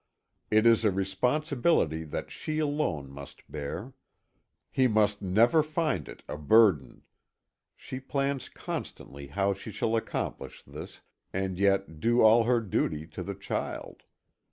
[0.49, 3.93] It is a responsibility that she alone must bear.
[4.71, 7.03] He must never find it a burden.
[7.75, 11.01] She plans constantly how she shall accomplish this,
[11.31, 14.01] and yet do all her duty to the child.